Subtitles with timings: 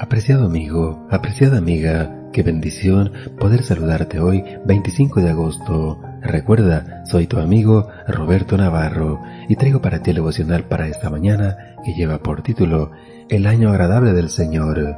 [0.00, 6.00] Apreciado amigo, apreciada amiga, qué bendición poder saludarte hoy 25 de agosto.
[6.22, 11.76] Recuerda, soy tu amigo Roberto Navarro y traigo para ti el devocional para esta mañana
[11.84, 12.92] que lleva por título
[13.28, 14.96] El año agradable del Señor.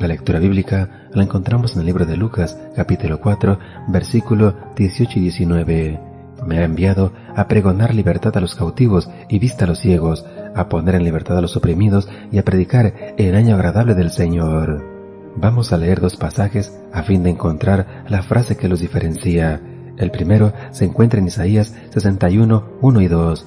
[0.00, 3.58] La lectura bíblica la encontramos en el libro de Lucas, capítulo 4,
[3.88, 6.00] versículo 18 y 19.
[6.46, 10.24] Me ha enviado a pregonar libertad a los cautivos y vista a los ciegos,
[10.58, 14.84] a poner en libertad a los oprimidos y a predicar el año agradable del Señor.
[15.36, 19.60] Vamos a leer dos pasajes a fin de encontrar la frase que los diferencia.
[19.96, 23.46] El primero se encuentra en Isaías 61, 1 y 2.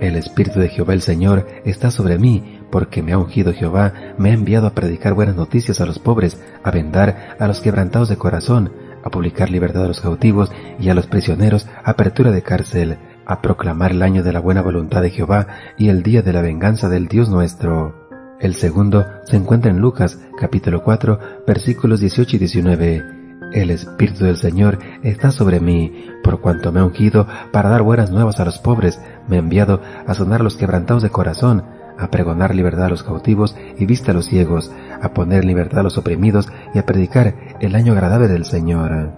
[0.00, 4.30] El Espíritu de Jehová el Señor está sobre mí, porque me ha ungido Jehová, me
[4.30, 8.16] ha enviado a predicar buenas noticias a los pobres, a vendar a los quebrantados de
[8.16, 8.72] corazón,
[9.04, 12.98] a publicar libertad a los cautivos y a los prisioneros apertura de cárcel,
[13.28, 16.40] a proclamar el año de la buena voluntad de Jehová y el día de la
[16.40, 18.08] venganza del Dios nuestro.
[18.40, 23.04] El segundo se encuentra en Lucas capítulo 4 versículos 18 y 19.
[23.52, 28.10] El Espíritu del Señor está sobre mí, por cuanto me ha ungido para dar buenas
[28.10, 31.64] nuevas a los pobres, me ha enviado a sonar los quebrantados de corazón,
[31.98, 35.82] a pregonar libertad a los cautivos y vista a los ciegos, a poner libertad a
[35.82, 39.12] los oprimidos y a predicar el año agradable del Señor.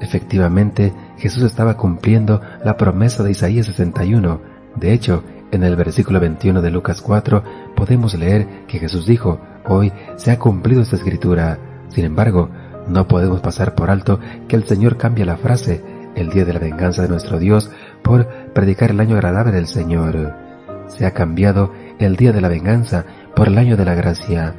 [0.00, 4.40] Efectivamente, Jesús estaba cumpliendo la promesa de Isaías 61.
[4.76, 7.42] De hecho, en el versículo 21 de Lucas 4
[7.74, 11.58] podemos leer que Jesús dijo, hoy se ha cumplido esta escritura.
[11.88, 12.50] Sin embargo,
[12.86, 15.82] no podemos pasar por alto que el Señor cambia la frase,
[16.14, 17.70] el día de la venganza de nuestro Dios,
[18.02, 20.34] por predicar el año agradable del Señor.
[20.86, 24.54] Se ha cambiado el día de la venganza por el año de la gracia.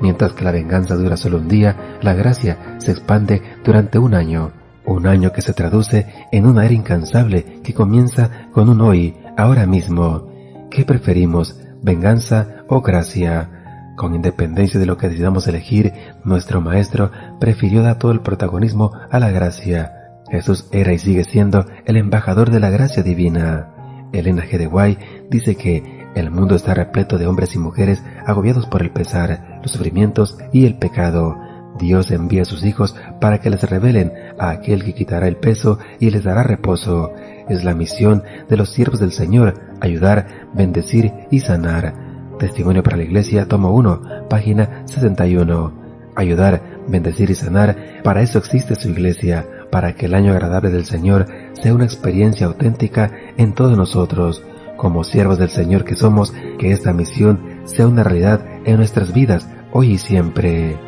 [0.00, 4.52] Mientras que la venganza dura solo un día, la gracia se expande durante un año.
[4.88, 9.66] Un año que se traduce en una era incansable que comienza con un hoy, ahora
[9.66, 10.26] mismo.
[10.70, 13.92] ¿Qué preferimos, venganza o gracia?
[13.98, 15.92] Con independencia de lo que decidamos elegir,
[16.24, 19.92] nuestro Maestro prefirió dar todo el protagonismo a la gracia.
[20.30, 23.68] Jesús era y sigue siendo el embajador de la gracia divina.
[24.14, 24.56] Elena G.
[24.56, 28.90] de Guay dice que el mundo está repleto de hombres y mujeres agobiados por el
[28.90, 31.36] pesar, los sufrimientos y el pecado
[31.78, 35.78] Dios envía a sus hijos para que les revelen a aquel que quitará el peso
[36.00, 37.12] y les dará reposo.
[37.48, 41.94] Es la misión de los siervos del Señor, ayudar, bendecir y sanar.
[42.38, 45.72] Testimonio para la Iglesia, tomo 1, página 61.
[46.14, 50.84] Ayudar, bendecir y sanar, para eso existe su Iglesia, para que el año agradable del
[50.84, 51.26] Señor
[51.60, 54.42] sea una experiencia auténtica en todos nosotros.
[54.76, 59.48] Como siervos del Señor que somos, que esta misión sea una realidad en nuestras vidas,
[59.72, 60.87] hoy y siempre.